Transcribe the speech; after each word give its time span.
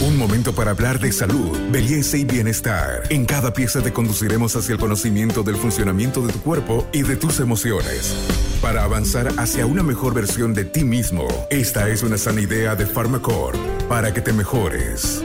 Un 0.00 0.16
momento 0.16 0.54
para 0.54 0.70
hablar 0.70 1.00
de 1.00 1.10
salud, 1.10 1.58
belleza 1.72 2.16
y 2.16 2.24
bienestar. 2.24 3.02
En 3.10 3.26
cada 3.26 3.52
pieza 3.52 3.82
te 3.82 3.92
conduciremos 3.92 4.54
hacia 4.54 4.74
el 4.74 4.78
conocimiento 4.78 5.42
del 5.42 5.56
funcionamiento 5.56 6.24
de 6.24 6.32
tu 6.32 6.38
cuerpo 6.38 6.86
y 6.92 7.02
de 7.02 7.16
tus 7.16 7.40
emociones. 7.40 8.14
Para 8.62 8.84
avanzar 8.84 9.26
hacia 9.38 9.66
una 9.66 9.82
mejor 9.82 10.14
versión 10.14 10.54
de 10.54 10.64
ti 10.64 10.84
mismo, 10.84 11.26
esta 11.50 11.88
es 11.88 12.04
una 12.04 12.16
sana 12.16 12.40
idea 12.40 12.76
de 12.76 12.86
Pharmacore 12.86 13.58
para 13.88 14.14
que 14.14 14.20
te 14.20 14.32
mejores. 14.32 15.24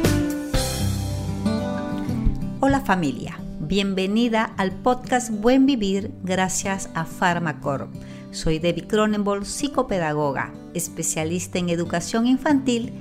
Hola 2.60 2.82
familia, 2.82 3.38
bienvenida 3.60 4.56
al 4.58 4.72
podcast 4.72 5.30
Buen 5.30 5.68
Vivir 5.68 6.10
gracias 6.24 6.90
a 6.96 7.06
Pharmacore. 7.06 7.86
Soy 8.32 8.58
Debbie 8.58 8.88
Cronenbol, 8.88 9.46
psicopedagoga, 9.46 10.52
especialista 10.74 11.60
en 11.60 11.70
educación 11.70 12.26
infantil 12.26 12.94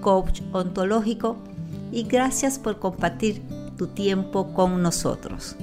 coach 0.00 0.42
ontológico 0.52 1.36
y 1.92 2.04
gracias 2.04 2.58
por 2.58 2.78
compartir 2.78 3.42
tu 3.76 3.88
tiempo 3.88 4.52
con 4.52 4.82
nosotros. 4.82 5.56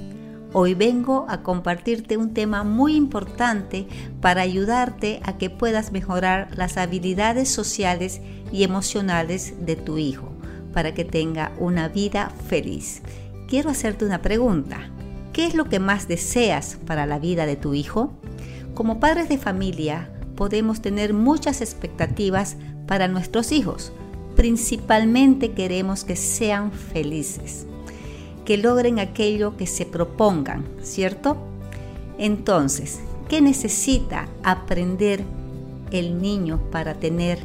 Hoy 0.54 0.72
vengo 0.72 1.26
a 1.28 1.42
compartirte 1.42 2.16
un 2.16 2.32
tema 2.32 2.64
muy 2.64 2.96
importante 2.96 3.86
para 4.22 4.42
ayudarte 4.42 5.20
a 5.22 5.36
que 5.36 5.50
puedas 5.50 5.92
mejorar 5.92 6.48
las 6.56 6.78
habilidades 6.78 7.50
sociales 7.50 8.22
y 8.50 8.62
emocionales 8.62 9.66
de 9.66 9.76
tu 9.76 9.98
hijo, 9.98 10.32
para 10.72 10.94
que 10.94 11.04
tenga 11.04 11.52
una 11.58 11.88
vida 11.88 12.32
feliz. 12.48 13.02
Quiero 13.46 13.68
hacerte 13.68 14.06
una 14.06 14.22
pregunta. 14.22 14.90
¿Qué 15.34 15.46
es 15.46 15.54
lo 15.54 15.66
que 15.66 15.80
más 15.80 16.08
deseas 16.08 16.78
para 16.86 17.04
la 17.04 17.18
vida 17.18 17.44
de 17.44 17.56
tu 17.56 17.74
hijo? 17.74 18.12
Como 18.74 19.00
padres 19.00 19.28
de 19.28 19.38
familia, 19.38 20.10
podemos 20.34 20.80
tener 20.80 21.12
muchas 21.12 21.60
expectativas 21.60 22.56
para 22.86 23.06
nuestros 23.06 23.52
hijos, 23.52 23.92
principalmente 24.38 25.50
queremos 25.50 26.04
que 26.04 26.14
sean 26.14 26.70
felices, 26.70 27.66
que 28.44 28.56
logren 28.56 29.00
aquello 29.00 29.56
que 29.56 29.66
se 29.66 29.84
propongan, 29.84 30.64
¿cierto? 30.80 31.36
Entonces, 32.18 33.00
¿qué 33.28 33.40
necesita 33.40 34.28
aprender 34.44 35.24
el 35.90 36.22
niño 36.22 36.60
para 36.70 36.94
tener 36.94 37.40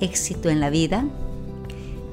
éxito 0.00 0.48
en 0.48 0.60
la 0.60 0.70
vida? 0.70 1.04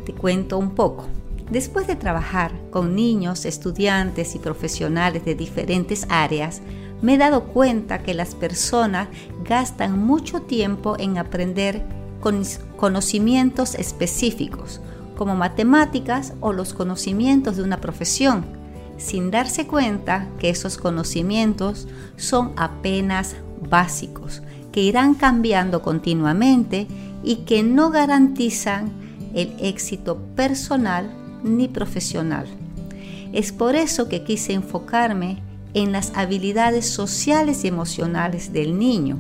Te 0.06 0.12
cuento 0.12 0.58
un 0.58 0.72
poco. 0.72 1.06
Después 1.50 1.88
de 1.88 1.96
trabajar 1.96 2.52
con 2.70 2.98
niños, 2.98 3.46
estudiantes 3.46 4.36
y 4.36 4.40
profesionales 4.40 5.24
de 5.24 5.36
diferentes 5.36 6.06
áreas, 6.10 6.62
me 7.02 7.14
he 7.14 7.18
dado 7.18 7.46
cuenta 7.46 8.04
que 8.04 8.14
las 8.14 8.36
personas 8.36 9.08
gastan 9.48 9.98
mucho 9.98 10.42
tiempo 10.42 10.98
en 11.00 11.18
aprender 11.18 12.01
con 12.22 12.44
conocimientos 12.78 13.76
específicos, 13.76 14.80
como 15.18 15.36
matemáticas 15.36 16.34
o 16.40 16.54
los 16.54 16.74
conocimientos 16.74 17.58
de 17.58 17.64
una 17.64 17.82
profesión, 17.82 18.46
sin 18.98 19.32
darse 19.32 19.68
cuenta 19.68 20.28
que 20.40 20.50
esos 20.50 20.78
conocimientos 20.78 21.88
son 22.16 22.54
apenas 22.56 23.36
básicos, 23.70 24.42
que 24.72 24.82
irán 24.82 25.16
cambiando 25.16 25.82
continuamente 25.82 26.88
y 27.24 27.38
que 27.38 27.64
no 27.64 27.90
garantizan 27.90 28.92
el 29.34 29.54
éxito 29.60 30.18
personal 30.36 31.10
ni 31.44 31.68
profesional. 31.68 32.46
Es 33.34 33.52
por 33.52 33.76
eso 33.76 34.08
que 34.08 34.24
quise 34.24 34.54
enfocarme 34.54 35.42
en 35.74 35.92
las 35.92 36.12
habilidades 36.16 36.90
sociales 36.90 37.64
y 37.64 37.68
emocionales 37.68 38.52
del 38.52 38.78
niño, 38.78 39.18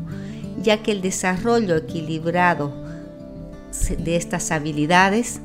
ya 0.61 0.83
que 0.83 0.91
el 0.91 1.01
desarrollo 1.01 1.75
equilibrado 1.75 2.90
de 3.71 4.15
estas 4.15 4.51
habilidades 4.51 5.41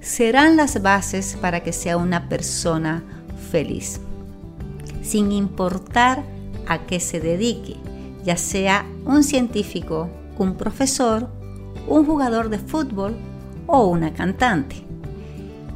serán 0.00 0.56
las 0.56 0.82
bases 0.82 1.36
para 1.40 1.62
que 1.62 1.72
sea 1.72 1.96
una 1.96 2.28
persona 2.28 3.02
feliz, 3.50 4.00
sin 5.02 5.32
importar 5.32 6.22
a 6.66 6.86
qué 6.86 7.00
se 7.00 7.20
dedique, 7.20 7.76
ya 8.24 8.36
sea 8.36 8.86
un 9.04 9.22
científico, 9.22 10.08
un 10.38 10.54
profesor, 10.54 11.28
un 11.86 12.04
jugador 12.04 12.48
de 12.48 12.58
fútbol 12.58 13.16
o 13.66 13.86
una 13.86 14.12
cantante. 14.12 14.76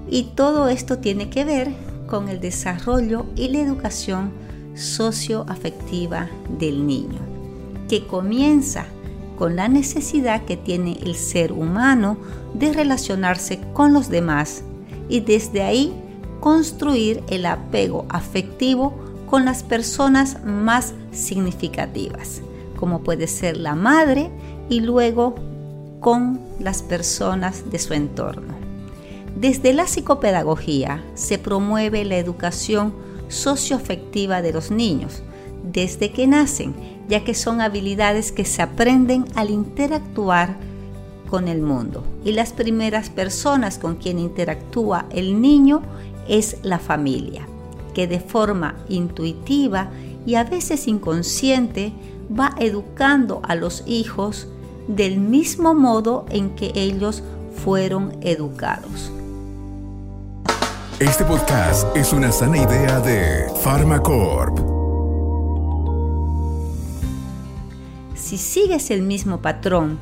Y 0.08 0.24
todo 0.34 0.68
esto 0.68 0.98
tiene 0.98 1.30
que 1.30 1.44
ver 1.44 1.72
con 2.06 2.28
el 2.28 2.40
desarrollo 2.40 3.26
y 3.36 3.48
la 3.48 3.60
educación 3.60 4.32
socioafectiva 4.74 6.28
del 6.58 6.86
niño, 6.86 7.20
que 7.88 8.06
comienza 8.06 8.86
con 9.36 9.56
la 9.56 9.68
necesidad 9.68 10.44
que 10.44 10.56
tiene 10.56 10.98
el 11.02 11.14
ser 11.14 11.52
humano 11.52 12.16
de 12.54 12.72
relacionarse 12.72 13.60
con 13.72 13.92
los 13.92 14.08
demás 14.08 14.62
y 15.08 15.20
desde 15.20 15.62
ahí 15.62 15.92
construir 16.40 17.22
el 17.28 17.46
apego 17.46 18.06
afectivo 18.08 18.94
con 19.26 19.44
las 19.44 19.62
personas 19.62 20.44
más 20.44 20.94
significativas, 21.12 22.42
como 22.76 23.00
puede 23.02 23.26
ser 23.26 23.56
la 23.56 23.74
madre 23.74 24.30
y 24.68 24.80
luego 24.80 25.34
con 26.00 26.40
las 26.58 26.82
personas 26.82 27.70
de 27.70 27.78
su 27.78 27.94
entorno. 27.94 28.54
Desde 29.36 29.72
la 29.72 29.86
psicopedagogía 29.86 31.02
se 31.14 31.38
promueve 31.38 32.04
la 32.04 32.16
educación 32.16 32.92
socioafectiva 33.28 34.42
de 34.42 34.52
los 34.52 34.70
niños 34.70 35.22
desde 35.62 36.12
que 36.12 36.26
nacen 36.26 36.74
ya 37.08 37.24
que 37.24 37.34
son 37.34 37.60
habilidades 37.60 38.32
que 38.32 38.44
se 38.44 38.62
aprenden 38.62 39.26
al 39.34 39.50
interactuar 39.50 40.56
con 41.28 41.48
el 41.48 41.60
mundo. 41.60 42.04
Y 42.24 42.32
las 42.32 42.52
primeras 42.52 43.10
personas 43.10 43.78
con 43.78 43.96
quien 43.96 44.18
interactúa 44.18 45.06
el 45.10 45.40
niño 45.40 45.82
es 46.28 46.56
la 46.62 46.78
familia, 46.78 47.46
que 47.94 48.06
de 48.06 48.20
forma 48.20 48.76
intuitiva 48.88 49.90
y 50.24 50.36
a 50.36 50.44
veces 50.44 50.88
inconsciente 50.88 51.92
va 52.38 52.54
educando 52.58 53.42
a 53.44 53.56
los 53.56 53.82
hijos 53.86 54.48
del 54.88 55.18
mismo 55.18 55.74
modo 55.74 56.26
en 56.30 56.54
que 56.54 56.72
ellos 56.74 57.22
fueron 57.62 58.16
educados. 58.22 59.12
Este 60.98 61.24
podcast 61.24 61.94
es 61.96 62.12
una 62.12 62.30
sana 62.30 62.58
idea 62.58 63.00
de 63.00 63.46
Pharmacorp. 63.62 64.81
Si 68.32 68.38
sigues 68.38 68.90
el 68.90 69.02
mismo 69.02 69.42
patrón, 69.42 69.98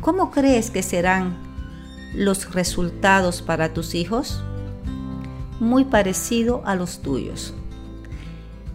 ¿cómo 0.00 0.30
crees 0.30 0.70
que 0.70 0.84
serán 0.84 1.36
los 2.14 2.54
resultados 2.54 3.42
para 3.42 3.74
tus 3.74 3.96
hijos? 3.96 4.44
Muy 5.58 5.84
parecido 5.84 6.62
a 6.64 6.76
los 6.76 7.02
tuyos. 7.02 7.52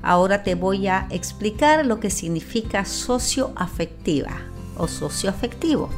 Ahora 0.01 0.43
te 0.43 0.55
voy 0.55 0.87
a 0.87 1.07
explicar 1.11 1.85
lo 1.85 2.01
que 2.01 2.09
significa 2.09 2.83
socioafectiva 2.83 4.35
o 4.75 4.89
socioafectivo. 4.89 5.89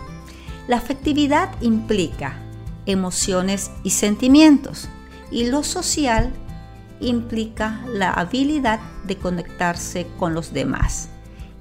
La 0.68 0.78
afectividad 0.78 1.50
implica 1.62 2.38
emociones 2.86 3.72
y 3.84 3.90
sentimientos 3.90 4.90
y 5.32 5.48
lo 5.48 5.64
social 5.64 6.32
implica 7.00 7.82
la 7.88 8.12
habilidad 8.12 8.80
de 9.08 9.18
conectarse 9.18 10.06
con 10.20 10.36
los 10.36 10.54
demás 10.54 11.10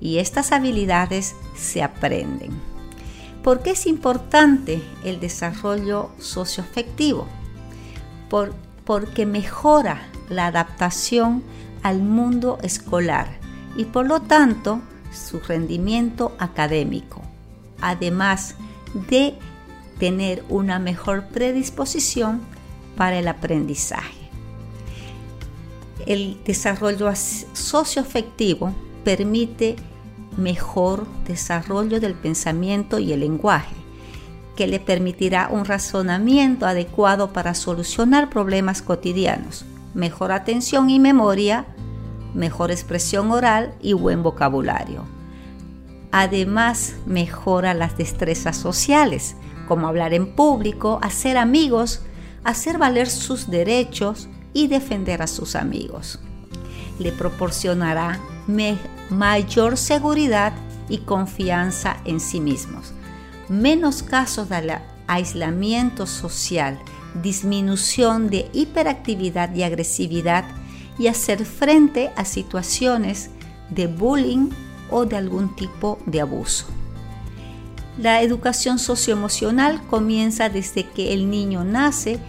y 0.01 0.19
estas 0.19 0.53
habilidades 0.53 1.35
se 1.57 1.83
aprenden. 1.83 2.51
¿Por 3.43 3.63
qué 3.63 3.71
es 3.71 3.87
importante 3.87 4.83
el 5.05 5.21
desarrollo 5.21 6.11
socioafectivo? 6.19 7.27
Por, 8.29 8.55
porque 8.85 9.27
mejora 9.27 10.09
la 10.29 10.47
adaptación 10.47 11.43
al 11.83 12.03
mundo 12.03 12.59
escolar 12.63 13.29
y 13.77 13.85
por 13.85 14.07
lo 14.07 14.21
tanto 14.21 14.81
su 15.13 15.41
rendimiento 15.41 16.37
académico, 16.39 17.23
además 17.81 18.57
de 19.09 19.35
tener 19.99 20.45
una 20.49 20.79
mejor 20.79 21.27
predisposición 21.29 22.41
para 22.97 23.19
el 23.19 23.29
aprendizaje. 23.29 24.19
El 26.07 26.43
desarrollo 26.45 27.11
socioafectivo 27.15 28.75
permite 29.05 29.77
mejor 30.37 31.07
desarrollo 31.27 32.01
del 32.01 32.15
pensamiento 32.15 32.99
y 32.99 33.13
el 33.13 33.21
lenguaje, 33.21 33.75
que 34.57 34.67
le 34.67 34.81
permitirá 34.81 35.49
un 35.51 35.65
razonamiento 35.65 36.67
adecuado 36.67 37.33
para 37.33 37.55
solucionar 37.55 38.31
problemas 38.31 38.83
cotidianos, 38.83 39.65
mejor 39.95 40.33
atención 40.33 40.91
y 40.91 40.99
memoria, 40.99 41.67
mejor 42.35 42.71
expresión 42.71 43.31
oral 43.31 43.75
y 43.81 43.93
buen 43.93 44.23
vocabulario. 44.23 45.05
Además, 46.11 46.95
mejora 47.07 47.75
las 47.75 47.97
destrezas 47.99 48.57
sociales, 48.57 49.37
como 49.67 49.87
hablar 49.87 50.15
en 50.15 50.35
público, 50.35 50.99
hacer 51.03 51.37
amigos, 51.37 52.03
hacer 52.45 52.79
valer 52.79 53.09
sus 53.09 53.51
derechos 53.51 54.29
y 54.55 54.69
defender 54.69 55.21
a 55.21 55.27
sus 55.27 55.55
amigos. 55.55 56.19
Le 56.99 57.13
proporcionará 57.13 58.19
mayor 59.11 59.77
seguridad 59.77 60.53
y 60.89 60.99
confianza 60.99 61.99
en 62.05 62.19
sí 62.19 62.41
mismos, 62.41 62.93
menos 63.49 64.03
casos 64.03 64.49
de, 64.49 64.79
aislamiento 65.07 66.07
social, 66.07 66.79
disminución 67.23 68.29
de 68.29 68.49
hiperactividad 68.53 69.55
y 69.55 69.63
agresividad 69.63 70.45
y 70.99 71.07
hacer 71.07 71.45
frente 71.45 72.11
a 72.17 72.25
situaciones 72.25 73.31
de 73.71 73.87
bullying 73.87 74.51
o 74.91 75.07
de 75.07 75.17
algún 75.17 75.55
tipo 75.55 75.99
de 76.07 76.21
abuso. 76.21 76.67
La 77.99 78.23
educación 78.23 78.79
socioemocional 78.79 79.83
comienza 79.87 80.49
desde 80.49 80.85
que 80.85 81.13
el 81.13 81.31
niño 81.31 81.65
nace 81.65 82.21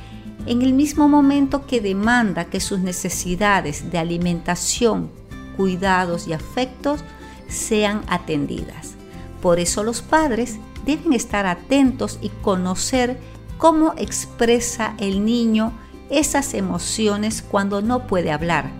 en 0.46 0.62
el 0.62 0.74
mismo 0.74 1.08
momento 1.08 1.68
que 1.68 1.82
demanda 1.82 2.46
que 2.46 2.60
sus 2.60 2.80
necesidades 2.80 3.92
de 3.92 4.00
alimentación, 4.00 5.12
cuidados 5.60 6.26
y 6.26 6.32
afectos 6.32 7.04
sean 7.50 8.04
atendidas. 8.08 8.96
Por 9.42 9.60
eso 9.60 9.84
los 9.84 10.02
padres 10.02 10.58
deben 10.86 11.12
estar 11.12 11.46
atentos 11.46 12.18
y 12.22 12.30
conocer 12.30 13.20
cómo 13.58 13.94
expresa 13.98 14.96
el 15.00 15.26
niño 15.26 15.74
esas 16.10 16.54
emociones 16.54 17.42
cuando 17.42 17.82
no 17.82 18.08
puede 18.08 18.32
hablar. 18.32 18.72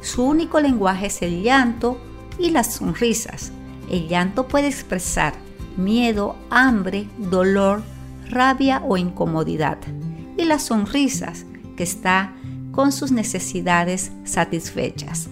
Su 0.00 0.24
único 0.24 0.60
lenguaje 0.60 1.08
es 1.08 1.20
el 1.20 1.42
llanto 1.42 2.00
y 2.38 2.48
las 2.48 2.72
sonrisas. 2.72 3.52
El 3.90 4.08
llanto 4.08 4.48
puede 4.48 4.68
expresar 4.68 5.34
miedo, 5.76 6.36
hambre, 6.48 7.06
dolor, 7.18 7.82
rabia 8.30 8.80
o 8.82 8.96
incomodidad. 8.96 9.76
Y 10.38 10.44
las 10.44 10.62
sonrisas, 10.62 11.44
que 11.76 11.82
está 11.82 12.32
con 12.72 12.92
sus 12.92 13.12
necesidades 13.12 14.10
satisfechas. 14.24 15.28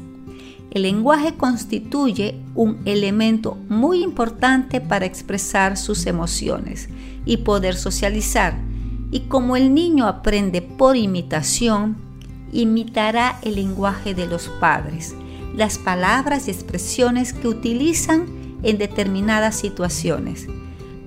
El 0.73 0.83
lenguaje 0.83 1.35
constituye 1.35 2.41
un 2.55 2.81
elemento 2.87 3.59
muy 3.69 4.03
importante 4.03 4.81
para 4.81 5.05
expresar 5.05 5.77
sus 5.77 6.07
emociones 6.07 6.89
y 7.27 7.39
poder 7.39 7.77
socializar. 7.77 8.57
Y 9.11 9.21
como 9.29 9.57
el 9.57 9.75
niño 9.75 10.07
aprende 10.07 10.63
por 10.63 10.97
imitación, 10.97 11.99
imitará 12.53 13.39
el 13.43 13.57
lenguaje 13.57 14.15
de 14.15 14.27
los 14.27 14.49
padres, 14.61 15.15
las 15.55 15.77
palabras 15.77 16.49
y 16.49 16.53
expresiones 16.53 17.35
que 17.35 17.49
utilizan 17.49 18.25
en 18.63 18.79
determinadas 18.79 19.57
situaciones, 19.57 20.47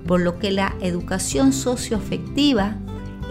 por 0.06 0.20
lo 0.20 0.38
que 0.38 0.52
la 0.52 0.76
educación 0.80 1.52
socioafectiva 1.52 2.76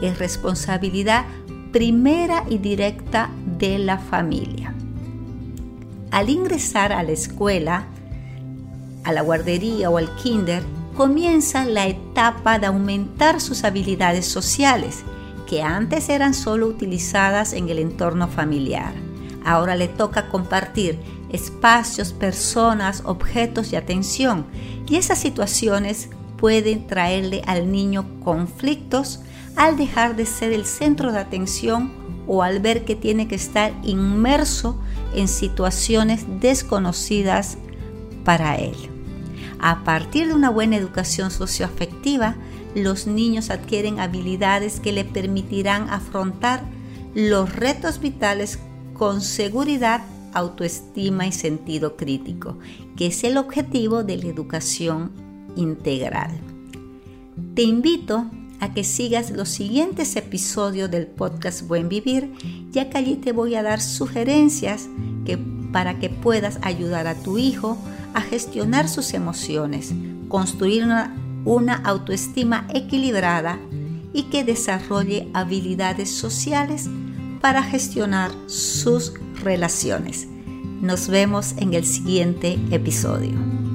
es 0.02 0.20
responsabilidad 0.20 1.24
primera 1.72 2.44
y 2.50 2.58
directa 2.58 3.30
de 3.58 3.80
la 3.80 4.00
familia. 4.00 4.75
Al 6.12 6.30
ingresar 6.30 6.94
a 6.94 7.04
la 7.04 7.12
escuela, 7.12 7.88
a 9.04 9.12
la 9.12 9.22
guardería 9.22 9.90
o 9.90 9.98
al 9.98 10.16
kinder, 10.16 10.64
comienza 10.96 11.66
la 11.66 11.88
etapa 11.88 12.58
de 12.58 12.68
aumentar 12.68 13.42
sus 13.42 13.64
habilidades 13.64 14.26
sociales, 14.26 15.04
que 15.48 15.62
antes 15.62 16.10
eran 16.10 16.34
solo 16.34 16.68
utilizadas 16.68 17.54
en 17.54 17.70
el 17.70 17.80
entorno 17.80 18.28
familiar. 18.28 18.94
Ahora 19.44 19.76
le 19.76 19.88
toca 19.88 20.30
compartir 20.30 20.98
espacios, 21.32 22.14
personas, 22.14 23.04
objetos 23.06 23.74
y 23.74 23.76
atención. 23.76 24.46
Y 24.88 24.96
esas 24.96 25.20
situaciones 25.20 26.10
pueden 26.38 26.88
traerle 26.88 27.44
al 27.46 27.72
niño 27.72 28.06
conflictos 28.24 29.22
al 29.56 29.78
dejar 29.78 30.16
de 30.16 30.26
ser 30.26 30.52
el 30.52 30.66
centro 30.66 31.12
de 31.12 31.20
atención 31.20 31.92
o 32.28 32.44
al 32.44 32.60
ver 32.60 32.86
que 32.86 32.96
tiene 32.96 33.28
que 33.28 33.36
estar 33.36 33.72
inmerso 33.84 34.80
en 35.16 35.28
situaciones 35.28 36.26
desconocidas 36.40 37.58
para 38.24 38.58
él. 38.58 38.76
A 39.60 39.84
partir 39.84 40.28
de 40.28 40.34
una 40.34 40.50
buena 40.50 40.76
educación 40.76 41.32
socioafectiva, 41.32 42.36
los 42.76 43.08
niños 43.08 43.50
adquieren 43.50 44.00
habilidades 44.00 44.80
que 44.80 44.92
le 44.92 45.06
permitirán 45.06 45.90
afrontar 45.90 46.64
los 47.14 47.56
retos 47.56 48.00
vitales 48.00 48.60
con 48.94 49.22
seguridad 49.22 50.02
autoestima 50.34 51.26
y 51.26 51.32
sentido 51.32 51.96
crítico, 51.96 52.58
que 52.98 53.08
es 53.08 53.24
el 53.24 53.38
objetivo 53.38 54.04
de 54.04 54.18
la 54.18 54.28
educación 54.28 55.12
integral. 55.56 56.32
Te 57.56 57.64
invito 57.64 58.26
a 58.66 58.74
que 58.74 58.84
sigas 58.84 59.30
los 59.30 59.50
siguientes 59.50 60.16
episodios 60.16 60.90
del 60.90 61.06
podcast 61.06 61.68
Buen 61.68 61.88
Vivir, 61.88 62.32
ya 62.72 62.90
que 62.90 62.98
allí 62.98 63.16
te 63.16 63.32
voy 63.32 63.54
a 63.54 63.62
dar 63.62 63.80
sugerencias 63.80 64.90
que, 65.24 65.38
para 65.72 66.00
que 66.00 66.10
puedas 66.10 66.58
ayudar 66.64 67.06
a 67.06 67.14
tu 67.14 67.38
hijo 67.38 67.78
a 68.16 68.22
gestionar 68.22 68.90
sus 68.90 69.14
emociones, 69.14 69.94
construir 70.30 70.84
una, 70.84 71.16
una 71.46 71.76
autoestima 71.76 72.68
equilibrada 72.74 73.60
y 74.14 74.24
que 74.24 74.44
desarrolle 74.44 75.28
habilidades 75.34 76.10
sociales 76.10 76.90
para 77.42 77.62
gestionar 77.62 78.32
sus 78.48 79.14
relaciones. 79.44 80.28
Nos 80.82 81.08
vemos 81.08 81.54
en 81.58 81.76
el 81.76 81.86
siguiente 81.86 82.58
episodio. 82.72 83.75